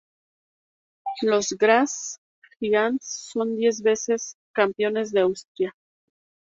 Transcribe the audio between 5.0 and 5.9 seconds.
de Austria.